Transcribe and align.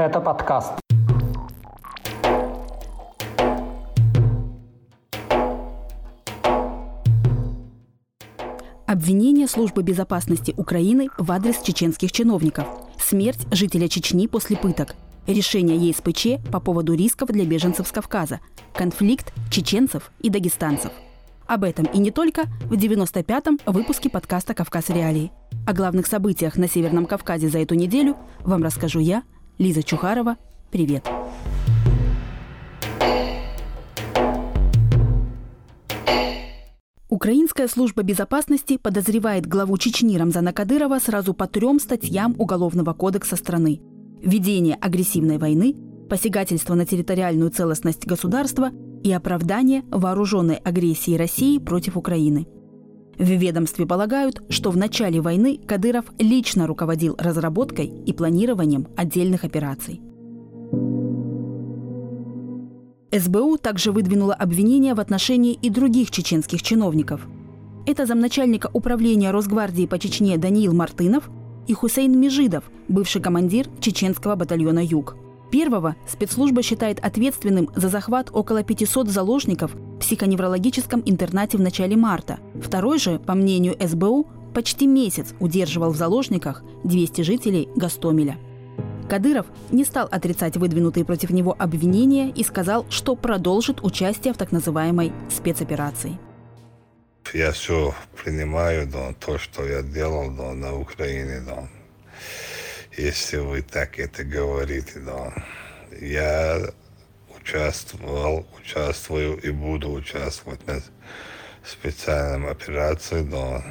Это 0.00 0.18
подкаст. 0.18 0.72
Обвинение 8.86 9.46
Службы 9.46 9.82
безопасности 9.82 10.54
Украины 10.56 11.10
в 11.18 11.30
адрес 11.30 11.60
чеченских 11.60 12.12
чиновников. 12.12 12.66
Смерть 12.98 13.46
жителя 13.50 13.88
Чечни 13.88 14.26
после 14.26 14.56
пыток. 14.56 14.94
Решение 15.26 15.76
ЕСПЧ 15.76 16.50
по 16.50 16.60
поводу 16.60 16.94
рисков 16.94 17.28
для 17.28 17.44
беженцев 17.44 17.86
с 17.86 17.92
Кавказа. 17.92 18.40
Конфликт 18.72 19.34
чеченцев 19.50 20.12
и 20.20 20.30
дагестанцев. 20.30 20.92
Об 21.46 21.62
этом 21.62 21.84
и 21.84 21.98
не 21.98 22.10
только 22.10 22.44
в 22.62 22.72
95-м 22.72 23.58
выпуске 23.66 24.08
подкаста 24.08 24.54
«Кавказ 24.54 24.88
Реалии». 24.88 25.30
О 25.66 25.74
главных 25.74 26.06
событиях 26.06 26.56
на 26.56 26.68
Северном 26.68 27.04
Кавказе 27.04 27.50
за 27.50 27.58
эту 27.58 27.74
неделю 27.74 28.16
вам 28.44 28.62
расскажу 28.62 29.00
я, 29.00 29.24
Лиза 29.60 29.82
Чухарова. 29.82 30.38
Привет! 30.70 31.06
Украинская 37.10 37.68
служба 37.68 38.02
безопасности 38.02 38.78
подозревает 38.78 39.46
главу 39.46 39.76
Чечни 39.76 40.16
Рамзана 40.16 40.54
Кадырова 40.54 40.98
сразу 40.98 41.34
по 41.34 41.46
трем 41.46 41.78
статьям 41.78 42.34
Уголовного 42.38 42.94
кодекса 42.94 43.36
страны. 43.36 43.82
Ведение 44.22 44.76
агрессивной 44.76 45.36
войны, 45.36 45.76
посягательство 46.08 46.72
на 46.74 46.86
территориальную 46.86 47.50
целостность 47.50 48.06
государства 48.06 48.70
и 49.04 49.12
оправдание 49.12 49.82
вооруженной 49.90 50.56
агрессии 50.56 51.18
России 51.18 51.58
против 51.58 51.98
Украины– 51.98 52.46
в 53.20 53.24
ведомстве 53.24 53.84
полагают, 53.84 54.40
что 54.48 54.70
в 54.70 54.78
начале 54.78 55.20
войны 55.20 55.60
Кадыров 55.66 56.06
лично 56.18 56.66
руководил 56.66 57.16
разработкой 57.18 57.84
и 57.84 58.14
планированием 58.14 58.88
отдельных 58.96 59.44
операций. 59.44 60.00
СБУ 63.12 63.58
также 63.58 63.92
выдвинула 63.92 64.32
обвинения 64.32 64.94
в 64.94 65.00
отношении 65.00 65.52
и 65.52 65.68
других 65.68 66.10
чеченских 66.10 66.62
чиновников. 66.62 67.28
Это 67.86 68.06
замначальника 68.06 68.70
управления 68.72 69.32
Росгвардии 69.32 69.84
по 69.84 69.98
Чечне 69.98 70.38
Даниил 70.38 70.72
Мартынов 70.72 71.28
и 71.66 71.74
Хусейн 71.74 72.18
Межидов, 72.18 72.70
бывший 72.88 73.20
командир 73.20 73.66
чеченского 73.80 74.34
батальона 74.34 74.82
«Юг». 74.82 75.16
Первого 75.50 75.96
спецслужба 76.08 76.62
считает 76.62 77.00
ответственным 77.00 77.68
за 77.74 77.88
захват 77.88 78.30
около 78.32 78.62
500 78.62 79.08
заложников 79.08 79.76
психоневрологическом 80.00 81.02
интернате 81.04 81.56
в 81.56 81.60
начале 81.60 81.96
марта. 81.96 82.38
Второй 82.60 82.98
же, 82.98 83.18
по 83.18 83.34
мнению 83.34 83.76
СБУ, 83.80 84.26
почти 84.54 84.86
месяц 84.86 85.34
удерживал 85.38 85.92
в 85.92 85.96
заложниках 85.96 86.64
200 86.84 87.22
жителей 87.22 87.68
Гастомеля. 87.76 88.38
Кадыров 89.08 89.46
не 89.70 89.84
стал 89.84 90.08
отрицать 90.10 90.56
выдвинутые 90.56 91.04
против 91.04 91.30
него 91.30 91.54
обвинения 91.58 92.30
и 92.30 92.42
сказал, 92.42 92.86
что 92.90 93.14
продолжит 93.16 93.84
участие 93.84 94.32
в 94.32 94.36
так 94.36 94.52
называемой 94.52 95.12
спецоперации. 95.28 96.18
Я 97.32 97.52
все 97.52 97.94
принимаю, 98.24 98.88
да, 98.88 99.14
то, 99.20 99.38
что 99.38 99.64
я 99.64 99.82
делал 99.82 100.30
да, 100.30 100.52
на 100.54 100.76
Украине. 100.76 101.42
Да 101.46 101.68
если 102.96 103.38
вы 103.38 103.62
так 103.62 103.98
это 103.98 104.24
говорите, 104.24 105.00
да. 105.00 105.32
Я 106.00 106.70
участвовал, 107.40 108.46
участвую 108.58 109.38
и 109.40 109.50
буду 109.50 109.90
участвовать 109.92 110.66
на 110.66 110.80
специальной 111.64 112.50
операции, 112.50 113.22
да. 113.22 113.62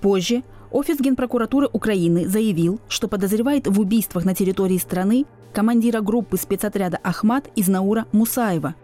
Позже 0.00 0.42
Офис 0.70 1.00
Генпрокуратуры 1.00 1.68
Украины 1.72 2.28
заявил, 2.28 2.80
что 2.88 3.08
подозревает 3.08 3.66
в 3.66 3.80
убийствах 3.80 4.24
на 4.24 4.34
территории 4.34 4.78
страны 4.78 5.26
командира 5.52 6.00
группы 6.00 6.36
спецотряда 6.36 6.98
«Ахмат» 7.02 7.48
из 7.56 7.66
Наура 7.68 8.06
Мусаева. 8.12 8.76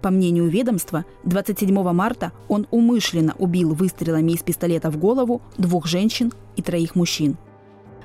По 0.00 0.10
мнению 0.10 0.48
ведомства, 0.48 1.04
27 1.24 1.92
марта 1.92 2.32
он 2.48 2.66
умышленно 2.70 3.34
убил 3.38 3.74
выстрелами 3.74 4.32
из 4.32 4.42
пистолета 4.42 4.90
в 4.90 4.96
голову 4.96 5.42
двух 5.58 5.86
женщин 5.86 6.32
и 6.56 6.62
троих 6.62 6.94
мужчин. 6.94 7.36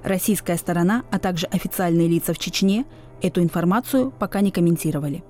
Российская 0.03 0.57
сторона, 0.57 1.03
а 1.11 1.19
также 1.19 1.45
официальные 1.47 2.07
лица 2.07 2.33
в 2.33 2.39
Чечне 2.39 2.85
эту 3.21 3.41
информацию 3.41 4.11
пока 4.17 4.41
не 4.41 4.51
комментировали. 4.51 5.23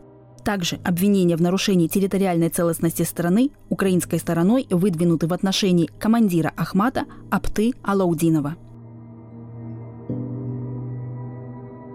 Также 0.44 0.80
обвинения 0.84 1.36
в 1.36 1.42
нарушении 1.42 1.88
территориальной 1.88 2.50
целостности 2.50 3.04
страны 3.04 3.52
украинской 3.70 4.18
стороной 4.18 4.66
выдвинуты 4.70 5.28
в 5.28 5.34
отношении 5.34 5.90
командира 6.00 6.54
Ахмата 6.56 7.06
Апты 7.30 7.74
Алаудинова. 7.84 8.56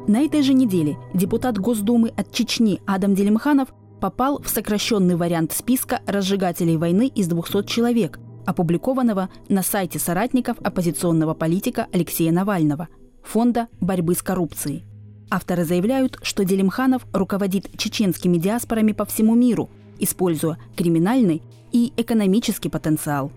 На 0.07 0.21
этой 0.21 0.43
же 0.43 0.53
неделе 0.53 0.99
депутат 1.15 1.59
Госдумы 1.59 2.11
от 2.11 2.31
Чечни 2.31 2.81
Адам 2.87 3.15
Делимханов 3.15 3.69
попал 4.01 4.41
в 4.43 4.49
сокращенный 4.51 5.17
вариант 5.17 5.53
списка 5.53 6.01
разжигателей 6.07 6.77
войны 6.77 7.07
из 7.07 7.27
200 7.27 7.65
человек, 7.67 8.21
опубликованного 8.45 9.31
на 9.49 9.63
сайте 9.63 9.99
соратников 9.99 10.59
оппозиционного 10.61 11.33
политика 11.33 11.89
Алексея 11.91 12.33
Навального, 12.33 12.89
Фонда 13.23 13.69
борьбы 13.81 14.15
с 14.15 14.23
коррупцией. 14.23 14.85
Авторы 15.31 15.65
заявляют, 15.65 16.19
что 16.23 16.45
Делимханов 16.45 17.07
руководит 17.13 17.77
чеченскими 17.77 18.37
диаспорами 18.37 18.93
по 18.93 19.05
всему 19.05 19.35
миру, 19.35 19.71
используя 19.99 20.59
криминальный 20.77 21.43
и 21.73 21.93
экономический 21.97 22.69
потенциал. 22.69 23.33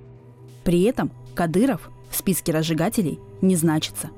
При 0.64 0.84
этом 0.84 1.12
Кадыров 1.34 1.90
в 2.10 2.16
списке 2.16 2.52
разжигателей 2.52 3.20
не 3.42 3.56
значится. 3.56 4.10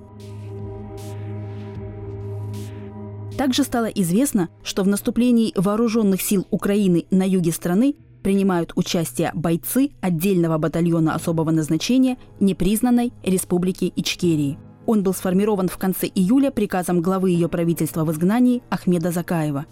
Также 3.37 3.63
стало 3.63 3.85
известно, 3.85 4.49
что 4.63 4.83
в 4.83 4.87
наступлении 4.87 5.53
вооруженных 5.55 6.21
сил 6.21 6.45
Украины 6.51 7.05
на 7.09 7.23
юге 7.23 7.53
страны 7.53 7.95
принимают 8.21 8.73
участие 8.75 9.31
бойцы 9.33 9.91
отдельного 10.01 10.57
батальона 10.57 11.15
особого 11.15 11.51
назначения 11.51 12.17
непризнанной 12.41 13.13
Республики 13.23 13.93
Ичкерии. 13.95 14.57
Он 14.91 15.03
был 15.03 15.13
сформирован 15.13 15.67
в 15.67 15.77
конце 15.77 16.07
июля 16.07 16.49
приказом 16.49 16.99
главы 16.99 17.29
ее 17.29 17.47
правительства 17.47 18.03
в 18.03 18.11
изгнании 18.11 18.63
Ахмеда 18.71 19.11
Закаева. 19.11 19.67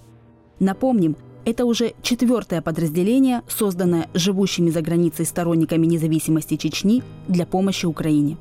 Напомним, 0.59 1.15
это 1.43 1.65
уже 1.65 1.93
четвертое 2.03 2.61
подразделение, 2.61 3.41
созданное 3.47 4.09
живущими 4.13 4.69
за 4.69 4.83
границей 4.83 5.25
сторонниками 5.25 5.87
независимости 5.87 6.55
Чечни 6.55 7.01
для 7.27 7.47
помощи 7.47 7.87
Украине. 7.87 8.37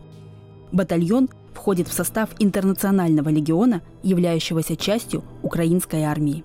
Батальон 0.70 1.30
входит 1.54 1.88
в 1.88 1.94
состав 1.94 2.28
Интернационального 2.40 3.30
легиона, 3.30 3.80
являющегося 4.02 4.76
частью 4.76 5.24
украинской 5.42 6.02
армии. 6.02 6.44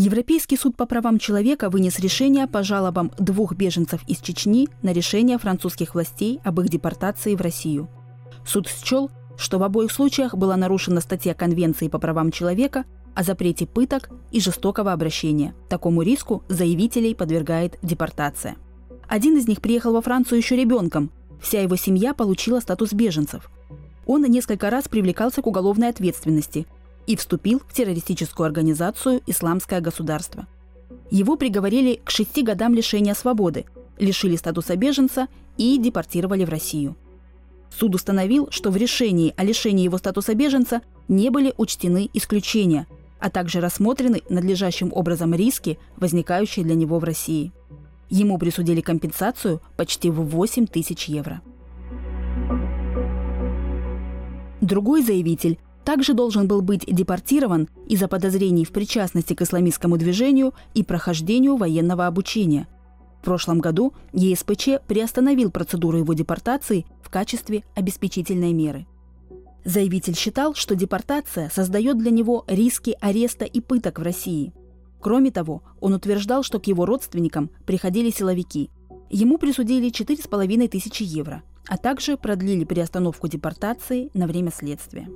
Европейский 0.00 0.56
суд 0.56 0.76
по 0.76 0.86
правам 0.86 1.18
человека 1.18 1.68
вынес 1.68 1.98
решение 1.98 2.46
по 2.46 2.62
жалобам 2.62 3.10
двух 3.18 3.56
беженцев 3.56 4.00
из 4.06 4.18
Чечни 4.18 4.68
на 4.80 4.92
решение 4.92 5.38
французских 5.38 5.96
властей 5.96 6.38
об 6.44 6.60
их 6.60 6.68
депортации 6.68 7.34
в 7.34 7.40
Россию. 7.40 7.88
Суд 8.46 8.68
счел, 8.68 9.10
что 9.36 9.58
в 9.58 9.64
обоих 9.64 9.90
случаях 9.90 10.36
была 10.36 10.56
нарушена 10.56 11.00
статья 11.00 11.34
Конвенции 11.34 11.88
по 11.88 11.98
правам 11.98 12.30
человека 12.30 12.84
о 13.16 13.24
запрете 13.24 13.66
пыток 13.66 14.10
и 14.30 14.40
жестокого 14.40 14.92
обращения. 14.92 15.52
Такому 15.68 16.02
риску 16.02 16.44
заявителей 16.48 17.16
подвергает 17.16 17.76
депортация. 17.82 18.54
Один 19.08 19.36
из 19.36 19.48
них 19.48 19.60
приехал 19.60 19.94
во 19.94 20.00
Францию 20.00 20.38
еще 20.38 20.54
ребенком. 20.54 21.10
Вся 21.42 21.60
его 21.60 21.74
семья 21.74 22.14
получила 22.14 22.60
статус 22.60 22.92
беженцев. 22.92 23.50
Он 24.06 24.22
несколько 24.22 24.70
раз 24.70 24.86
привлекался 24.86 25.42
к 25.42 25.48
уголовной 25.48 25.88
ответственности– 25.88 26.68
и 27.08 27.16
вступил 27.16 27.60
в 27.66 27.72
террористическую 27.72 28.46
организацию 28.46 29.22
«Исламское 29.26 29.80
государство». 29.80 30.46
Его 31.10 31.36
приговорили 31.36 32.00
к 32.04 32.10
шести 32.10 32.42
годам 32.42 32.74
лишения 32.74 33.14
свободы, 33.14 33.64
лишили 33.98 34.36
статуса 34.36 34.76
беженца 34.76 35.26
и 35.56 35.78
депортировали 35.78 36.44
в 36.44 36.50
Россию. 36.50 36.96
Суд 37.70 37.94
установил, 37.94 38.48
что 38.50 38.70
в 38.70 38.76
решении 38.76 39.32
о 39.38 39.44
лишении 39.44 39.84
его 39.84 39.96
статуса 39.96 40.34
беженца 40.34 40.82
не 41.08 41.30
были 41.30 41.54
учтены 41.56 42.10
исключения, 42.12 42.86
а 43.20 43.30
также 43.30 43.60
рассмотрены 43.60 44.22
надлежащим 44.28 44.92
образом 44.94 45.34
риски, 45.34 45.78
возникающие 45.96 46.62
для 46.62 46.74
него 46.74 46.98
в 46.98 47.04
России. 47.04 47.52
Ему 48.10 48.36
присудили 48.36 48.82
компенсацию 48.82 49.62
почти 49.78 50.10
в 50.10 50.20
8 50.20 50.66
тысяч 50.66 51.06
евро. 51.06 51.40
Другой 54.60 55.02
заявитель 55.02 55.58
также 55.88 56.12
должен 56.12 56.46
был 56.46 56.60
быть 56.60 56.84
депортирован 56.84 57.66
из-за 57.86 58.08
подозрений 58.08 58.66
в 58.66 58.72
причастности 58.72 59.32
к 59.32 59.40
исламистскому 59.40 59.96
движению 59.96 60.52
и 60.74 60.84
прохождению 60.84 61.56
военного 61.56 62.06
обучения. 62.06 62.68
В 63.22 63.24
прошлом 63.24 63.58
году 63.60 63.94
ЕСПЧ 64.12 64.84
приостановил 64.86 65.50
процедуру 65.50 65.96
его 65.96 66.12
депортации 66.12 66.84
в 67.02 67.08
качестве 67.08 67.64
обеспечительной 67.74 68.52
меры. 68.52 68.86
Заявитель 69.64 70.14
считал, 70.14 70.52
что 70.52 70.74
депортация 70.74 71.48
создает 71.48 71.96
для 71.96 72.10
него 72.10 72.44
риски 72.48 72.94
ареста 73.00 73.46
и 73.46 73.62
пыток 73.62 73.98
в 73.98 74.02
России. 74.02 74.52
Кроме 75.00 75.30
того, 75.30 75.62
он 75.80 75.94
утверждал, 75.94 76.42
что 76.42 76.60
к 76.60 76.66
его 76.66 76.84
родственникам 76.84 77.48
приходили 77.64 78.10
силовики. 78.10 78.68
Ему 79.08 79.38
присудили 79.38 79.90
4,5 79.90 80.68
тысячи 80.68 81.02
евро, 81.02 81.42
а 81.66 81.78
также 81.78 82.18
продлили 82.18 82.64
приостановку 82.64 83.26
депортации 83.26 84.10
на 84.12 84.26
время 84.26 84.52
следствия. 84.54 85.08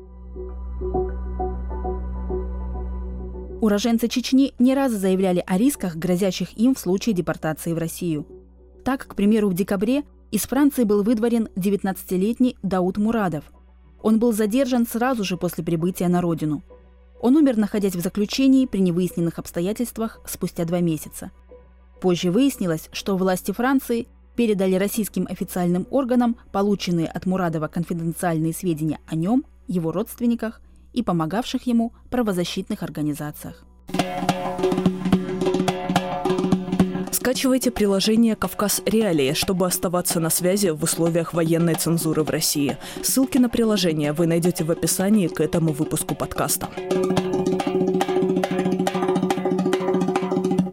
Уроженцы 3.63 4.09
Чечни 4.09 4.55
не 4.59 4.75
раз 4.75 4.91
заявляли 4.91 5.45
о 5.47 5.57
рисках, 5.57 5.95
грозящих 5.95 6.53
им 6.59 6.75
в 6.75 6.81
случае 6.81 7.15
депортации 7.15 7.73
в 7.73 7.79
Россию. 7.79 8.27
Так, 8.83 9.07
к 9.07 9.15
примеру, 9.15 9.49
в 9.49 9.55
декабре 9.55 10.03
из 10.33 10.43
Франции 10.43 10.83
был 10.83 11.05
выдворен 11.05 11.49
19-летний 11.55 12.57
Дауд 12.65 12.99
Мурадов. 12.99 13.45
Он 14.03 14.19
был 14.19 14.33
задержан 14.33 14.85
сразу 14.85 15.23
же 15.23 15.37
после 15.37 15.63
прибытия 15.63 16.09
на 16.09 16.21
родину. 16.21 16.65
Он 17.21 17.37
умер, 17.37 17.57
находясь 17.57 17.95
в 17.95 18.01
заключении 18.01 18.67
при 18.67 18.81
невыясненных 18.81 19.39
обстоятельствах 19.39 20.21
спустя 20.27 20.65
два 20.65 20.81
месяца. 20.81 21.31
Позже 22.01 22.33
выяснилось, 22.33 22.89
что 22.91 23.17
власти 23.17 23.53
Франции 23.53 24.09
передали 24.35 24.75
российским 24.75 25.29
официальным 25.31 25.87
органам 25.91 26.37
полученные 26.51 27.07
от 27.07 27.27
Мурадова 27.27 27.69
конфиденциальные 27.69 28.55
сведения 28.55 28.99
о 29.07 29.15
нем, 29.15 29.45
его 29.69 29.93
родственниках 29.93 30.61
и 30.93 31.03
помогавших 31.03 31.67
ему 31.67 31.93
правозащитных 32.11 32.83
организациях. 32.83 33.65
Скачивайте 37.11 37.71
приложение 37.71 38.35
«Кавказ 38.35 38.83
Реалии», 38.85 39.33
чтобы 39.33 39.67
оставаться 39.67 40.19
на 40.19 40.29
связи 40.29 40.71
в 40.71 40.83
условиях 40.83 41.35
военной 41.35 41.75
цензуры 41.75 42.25
в 42.25 42.31
России. 42.31 42.77
Ссылки 43.03 43.39
на 43.39 43.49
приложение 43.49 44.13
вы 44.13 44.27
найдете 44.27 44.65
в 44.65 44.71
описании 44.71 45.29
к 45.29 45.41
этому 45.41 45.73
выпуску 45.73 46.15
подкаста. 46.15 46.69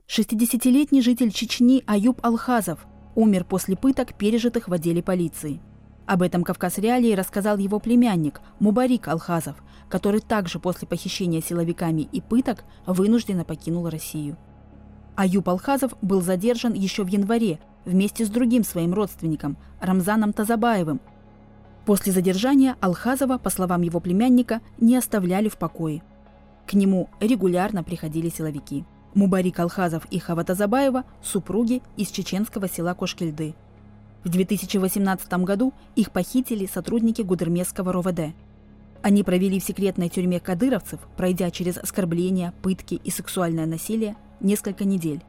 60-летний 0.08 1.02
житель 1.02 1.32
Чечни 1.32 1.84
Аюб 1.86 2.20
Алхазов 2.26 2.80
умер 3.16 3.46
после 3.46 3.78
пыток, 3.78 4.16
пережитых 4.18 4.68
в 4.68 4.74
отделе 4.74 5.04
полиции. 5.04 5.62
Об 6.08 6.24
этом 6.24 6.44
Кавказ 6.44 6.80
Реалии 6.80 7.14
рассказал 7.14 7.58
его 7.58 7.80
племянник 7.80 8.42
Мубарик 8.60 9.08
Алхазов, 9.08 9.56
который 9.90 10.22
также 10.22 10.60
после 10.60 10.88
похищения 10.88 11.42
силовиками 11.42 12.04
и 12.12 12.22
пыток 12.22 12.64
вынужденно 12.86 13.44
покинул 13.44 13.90
Россию. 13.90 14.38
Аюб 15.16 15.50
Алхазов 15.50 15.94
был 16.02 16.22
задержан 16.22 16.74
еще 16.74 17.04
в 17.04 17.08
январе 17.08 17.60
вместе 17.84 18.26
с 18.26 18.30
другим 18.30 18.64
своим 18.64 18.94
родственником 18.94 19.58
Рамзаном 19.82 20.32
Тазабаевым. 20.32 21.02
После 21.86 22.14
задержания 22.14 22.78
Алхазова, 22.80 23.38
по 23.38 23.50
словам 23.50 23.82
его 23.82 24.00
племянника, 24.00 24.62
не 24.80 24.96
оставляли 24.96 25.50
в 25.50 25.58
покое. 25.58 26.04
К 26.68 26.74
нему 26.74 27.10
регулярно 27.20 27.84
приходили 27.84 28.30
силовики. 28.30 28.86
Мубарик 29.16 29.60
Алхазов 29.60 30.06
и 30.12 30.20
Хава 30.20 30.44
Тазабаева– 30.44 31.04
супруги 31.24 31.82
из 31.98 32.10
чеченского 32.10 32.70
села 32.70 32.94
Кошкельды. 32.94 33.56
В 34.24 34.30
2018 34.30 35.34
году 35.44 35.74
их 35.96 36.12
похитили 36.12 36.68
сотрудники 36.68 37.24
Гудермесского 37.24 37.92
РОВД– 37.92 38.36
они 39.02 39.24
провели 39.24 39.60
в 39.60 39.64
секретной 39.64 40.10
тюрьме 40.10 40.40
кадыровцев, 40.40 41.00
пройдя 41.16 41.52
через 41.52 41.78
оскорбления, 41.78 42.54
пытки 42.62 42.96
и 43.04 43.10
сексуальное 43.12 43.66
насилие, 43.66 44.16
несколько 44.42 44.86
недель. 44.86 45.22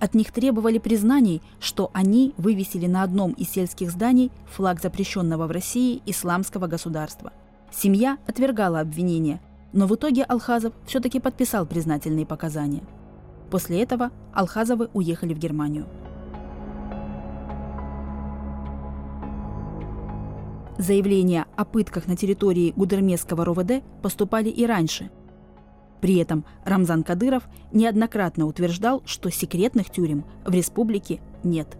От 0.00 0.14
них 0.14 0.32
требовали 0.32 0.78
признаний, 0.78 1.42
что 1.60 1.90
они 1.94 2.34
вывесили 2.36 2.86
на 2.86 3.04
одном 3.04 3.32
из 3.32 3.50
сельских 3.50 3.90
зданий 3.90 4.32
флаг 4.46 4.80
запрещенного 4.80 5.46
в 5.46 5.50
России 5.52 6.02
исламского 6.06 6.66
государства. 6.66 7.32
Семья 7.70 8.18
отвергала 8.26 8.80
обвинения, 8.80 9.40
но 9.72 9.86
в 9.86 9.94
итоге 9.94 10.24
Алхазов 10.24 10.72
все-таки 10.86 11.20
подписал 11.20 11.66
признательные 11.66 12.26
показания. 12.26 12.82
После 13.50 13.82
этого 13.82 14.10
Алхазовы 14.32 14.88
уехали 14.92 15.34
в 15.34 15.38
Германию. 15.38 15.86
Заявления 20.78 21.46
о 21.56 21.64
пытках 21.64 22.06
на 22.06 22.16
территории 22.16 22.72
Гудермесского 22.74 23.44
РОВД 23.44 23.82
поступали 24.02 24.48
и 24.48 24.64
раньше. 24.66 25.10
При 26.00 26.16
этом 26.16 26.44
Рамзан 26.64 27.04
Кадыров 27.04 27.44
неоднократно 27.72 28.46
утверждал, 28.46 29.02
что 29.06 29.30
секретных 29.30 29.90
тюрем 29.90 30.24
в 30.44 30.52
республике 30.52 31.20
нет. 31.44 31.78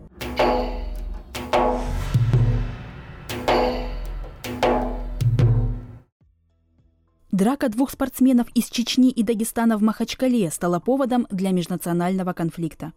Драка 7.32 7.70
двух 7.70 7.90
спортсменов 7.90 8.46
из 8.54 8.66
Чечни 8.66 9.10
и 9.10 9.22
Дагестана 9.22 9.78
в 9.78 9.82
Махачкале 9.82 10.50
стала 10.50 10.80
поводом 10.80 11.26
для 11.30 11.50
межнационального 11.50 12.34
конфликта. 12.34 12.92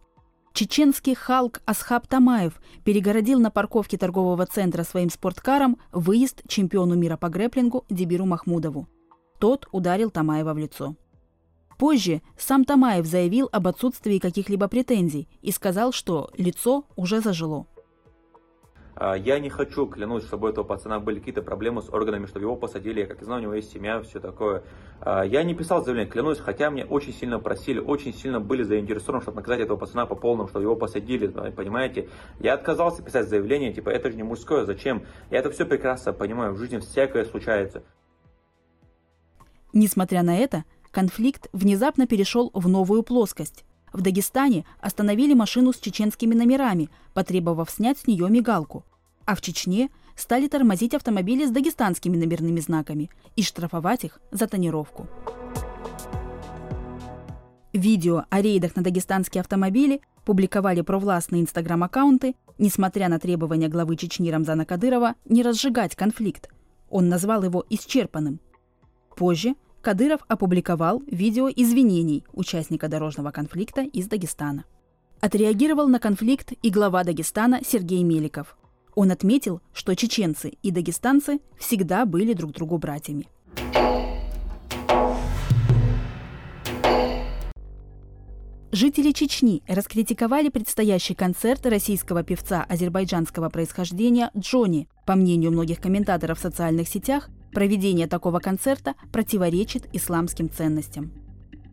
Чеченский 0.56 1.14
Халк 1.14 1.60
Асхаб 1.66 2.06
Тамаев 2.06 2.62
перегородил 2.82 3.38
на 3.38 3.50
парковке 3.50 3.98
торгового 3.98 4.46
центра 4.46 4.84
своим 4.84 5.10
спорткаром 5.10 5.76
выезд 5.92 6.40
чемпиону 6.48 6.94
мира 6.94 7.18
по 7.18 7.28
грэплингу 7.28 7.84
Дебиру 7.90 8.24
Махмудову. 8.24 8.88
Тот 9.38 9.68
ударил 9.70 10.10
Тамаева 10.10 10.54
в 10.54 10.56
лицо. 10.56 10.96
Позже 11.76 12.22
сам 12.38 12.64
Тамаев 12.64 13.04
заявил 13.04 13.50
об 13.52 13.68
отсутствии 13.68 14.18
каких-либо 14.18 14.66
претензий 14.66 15.28
и 15.42 15.52
сказал, 15.52 15.92
что 15.92 16.30
лицо 16.38 16.86
уже 16.96 17.20
зажило. 17.20 17.66
А, 18.98 19.14
я 19.14 19.38
не 19.38 19.50
хочу, 19.50 19.86
клянусь, 19.86 20.24
чтобы 20.24 20.48
у 20.48 20.50
этого 20.50 20.64
пацана 20.64 20.98
были 20.98 21.18
какие-то 21.18 21.42
проблемы 21.42 21.82
с 21.82 21.90
органами, 21.90 22.24
чтобы 22.24 22.46
его 22.46 22.56
посадили. 22.56 23.00
Я 23.00 23.06
как 23.06 23.22
знаю, 23.22 23.40
у 23.40 23.42
него 23.42 23.54
есть 23.54 23.70
семья, 23.70 24.00
все 24.00 24.20
такое. 24.20 24.62
А, 25.00 25.22
я 25.22 25.42
не 25.42 25.54
писал 25.54 25.84
заявление, 25.84 26.10
клянусь, 26.10 26.38
хотя 26.38 26.70
мне 26.70 26.86
очень 26.86 27.12
сильно 27.12 27.38
просили, 27.38 27.78
очень 27.78 28.14
сильно 28.14 28.40
были 28.40 28.62
заинтересованы, 28.62 29.20
чтобы 29.20 29.36
наказать 29.36 29.60
этого 29.60 29.76
пацана 29.76 30.06
по 30.06 30.14
полному, 30.14 30.48
чтобы 30.48 30.64
его 30.64 30.76
посадили, 30.76 31.26
понимаете. 31.26 32.08
Я 32.40 32.54
отказался 32.54 33.02
писать 33.02 33.28
заявление, 33.28 33.74
типа, 33.74 33.90
это 33.90 34.10
же 34.10 34.16
не 34.16 34.22
мужское, 34.22 34.64
зачем? 34.64 35.04
Я 35.30 35.40
это 35.40 35.50
все 35.50 35.66
прекрасно 35.66 36.14
понимаю, 36.14 36.54
в 36.54 36.58
жизни 36.58 36.78
всякое 36.78 37.26
случается. 37.26 37.82
Несмотря 39.74 40.22
на 40.22 40.38
это, 40.38 40.64
конфликт 40.90 41.48
внезапно 41.52 42.06
перешел 42.06 42.50
в 42.54 42.66
новую 42.66 43.02
плоскость. 43.02 43.66
В 43.92 44.00
Дагестане 44.00 44.64
остановили 44.80 45.34
машину 45.34 45.72
с 45.72 45.78
чеченскими 45.78 46.34
номерами, 46.34 46.90
потребовав 47.14 47.70
снять 47.70 47.98
с 47.98 48.06
нее 48.06 48.28
мигалку. 48.28 48.84
А 49.24 49.34
в 49.34 49.40
Чечне 49.40 49.90
стали 50.16 50.48
тормозить 50.48 50.94
автомобили 50.94 51.46
с 51.46 51.50
дагестанскими 51.50 52.16
номерными 52.16 52.60
знаками 52.60 53.10
и 53.36 53.42
штрафовать 53.42 54.04
их 54.04 54.20
за 54.30 54.46
тонировку. 54.46 55.06
Видео 57.72 58.24
о 58.30 58.40
рейдах 58.40 58.74
на 58.74 58.82
дагестанские 58.82 59.42
автомобили 59.42 60.00
публиковали 60.24 60.80
провластные 60.80 61.42
инстаграм-аккаунты, 61.42 62.34
несмотря 62.58 63.08
на 63.08 63.18
требования 63.18 63.68
главы 63.68 63.96
Чечни 63.96 64.30
Рамзана 64.30 64.64
Кадырова 64.64 65.14
не 65.26 65.42
разжигать 65.42 65.94
конфликт. 65.94 66.48
Он 66.88 67.08
назвал 67.08 67.42
его 67.42 67.64
исчерпанным. 67.68 68.40
Позже 69.14 69.54
Кадыров 69.86 70.22
опубликовал 70.26 71.00
видео 71.06 71.48
извинений 71.48 72.24
участника 72.32 72.88
дорожного 72.88 73.30
конфликта 73.30 73.82
из 73.82 74.08
Дагестана. 74.08 74.64
Отреагировал 75.20 75.86
на 75.86 76.00
конфликт 76.00 76.54
и 76.60 76.70
глава 76.70 77.04
Дагестана 77.04 77.60
Сергей 77.64 78.02
Меликов. 78.02 78.58
Он 78.96 79.12
отметил, 79.12 79.60
что 79.72 79.94
чеченцы 79.94 80.54
и 80.60 80.72
дагестанцы 80.72 81.38
всегда 81.56 82.04
были 82.04 82.32
друг 82.32 82.50
другу 82.50 82.78
братьями. 82.78 83.28
Жители 88.72 89.12
Чечни 89.12 89.62
раскритиковали 89.68 90.48
предстоящий 90.48 91.14
концерт 91.14 91.64
российского 91.64 92.24
певца 92.24 92.66
азербайджанского 92.68 93.50
происхождения 93.50 94.32
Джони. 94.36 94.88
По 95.06 95.14
мнению 95.14 95.52
многих 95.52 95.80
комментаторов 95.80 96.40
в 96.40 96.42
социальных 96.42 96.88
сетях, 96.88 97.30
Проведение 97.56 98.06
такого 98.06 98.38
концерта 98.38 98.96
противоречит 99.10 99.88
исламским 99.94 100.50
ценностям. 100.50 101.10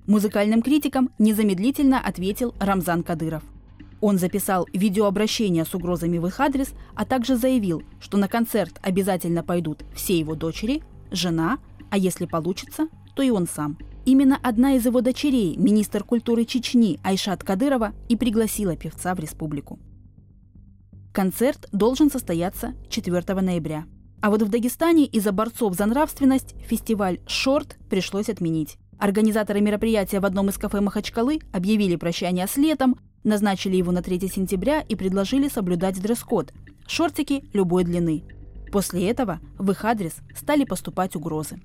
Музыкальным 0.07 0.61
критикам 0.61 1.09
незамедлительно 1.19 1.99
ответил 1.99 2.55
Рамзан 2.57 3.03
Кадыров. 3.03 3.43
Он 3.99 4.17
записал 4.17 4.65
видеообращение 4.71 5.65
с 5.65 5.75
угрозами 5.75 6.19
в 6.19 6.27
их 6.27 6.39
адрес, 6.39 6.69
а 6.95 7.03
также 7.03 7.35
заявил, 7.35 7.83
что 7.99 8.17
на 8.17 8.29
концерт 8.29 8.79
обязательно 8.81 9.43
пойдут 9.43 9.83
все 9.93 10.17
его 10.17 10.35
дочери, 10.35 10.83
жена, 11.11 11.59
а 11.89 11.97
если 11.97 12.27
получится, 12.27 12.87
то 13.13 13.21
и 13.21 13.29
он 13.29 13.45
сам. 13.45 13.77
Именно 14.05 14.39
одна 14.41 14.75
из 14.75 14.85
его 14.85 15.01
дочерей, 15.01 15.57
министр 15.57 16.05
культуры 16.05 16.45
Чечни 16.45 16.97
Айшат 17.03 17.43
Кадырова, 17.43 17.91
и 18.07 18.15
пригласила 18.15 18.77
певца 18.77 19.13
в 19.15 19.19
республику. 19.19 19.79
Концерт 21.11 21.67
должен 21.73 22.09
состояться 22.09 22.73
4 22.87 23.41
ноября. 23.41 23.83
А 24.23 24.29
вот 24.29 24.41
в 24.41 24.47
Дагестане 24.47 25.05
из-за 25.05 25.33
борцов 25.33 25.75
за 25.75 25.85
нравственность 25.85 26.55
фестиваль 26.65 27.19
«Шорт» 27.27 27.75
пришлось 27.89 28.29
отменить. 28.29 28.77
Организаторы 28.97 29.59
мероприятия 29.59 30.21
в 30.21 30.25
одном 30.25 30.47
из 30.47 30.57
кафе 30.57 30.79
Махачкалы 30.79 31.41
объявили 31.51 31.97
прощание 31.97 32.47
с 32.47 32.55
летом, 32.55 32.95
назначили 33.25 33.75
его 33.75 33.91
на 33.91 34.01
3 34.01 34.21
сентября 34.29 34.79
и 34.79 34.95
предложили 34.95 35.49
соблюдать 35.49 36.01
дресс-код– 36.01 36.53
шортики 36.87 37.43
любой 37.51 37.83
длины. 37.83 38.23
После 38.71 39.09
этого 39.09 39.41
в 39.57 39.69
их 39.71 39.83
адрес 39.83 40.13
стали 40.33 40.63
поступать 40.63 41.17
угрозы. 41.17 41.59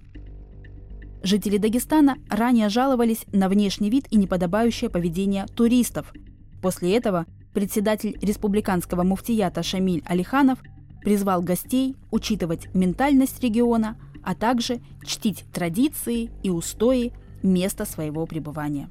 Жители 1.22 1.58
Дагестана 1.58 2.16
ранее 2.28 2.70
жаловались 2.70 3.24
на 3.30 3.48
внешний 3.48 3.88
вид 3.88 4.06
и 4.10 4.16
неподобающее 4.16 4.90
поведение 4.90 5.46
туристов. 5.46 6.12
После 6.60 6.96
этого 6.96 7.26
председатель 7.54 8.18
республиканского 8.20 9.04
муфтията 9.04 9.62
Шамиль 9.62 10.02
Алиханов 10.04 10.58
призвал 11.00 11.42
гостей 11.42 11.96
учитывать 12.10 12.72
ментальность 12.74 13.42
региона, 13.42 13.96
а 14.22 14.34
также 14.34 14.80
чтить 15.04 15.44
традиции 15.52 16.30
и 16.42 16.50
устои 16.50 17.12
места 17.42 17.84
своего 17.84 18.26
пребывания. 18.26 18.88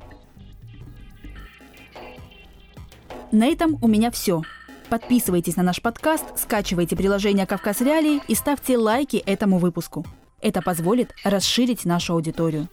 На 3.31 3.47
этом 3.47 3.77
у 3.81 3.87
меня 3.87 4.09
все. 4.09 4.41
Подписывайтесь 4.89 5.57
на 5.57 5.63
наш 5.63 5.81
подкаст, 5.81 6.25
скачивайте 6.37 6.95
приложение 6.95 7.45
«Кавказ 7.45 7.81
Реалии» 7.81 8.21
и 8.29 8.35
ставьте 8.35 8.77
лайки 8.77 9.17
этому 9.17 9.57
выпуску. 9.57 10.05
Это 10.41 10.61
позволит 10.61 11.13
расширить 11.25 11.83
нашу 11.83 12.13
аудиторию. 12.13 12.69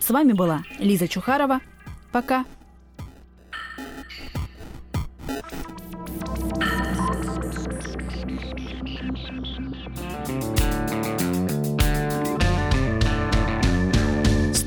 С 0.00 0.10
вами 0.10 0.32
была 0.32 0.62
Лиза 0.78 1.08
Чухарова. 1.08 1.60
Пока. 2.12 2.44